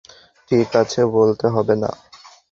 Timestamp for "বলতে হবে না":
1.15-1.89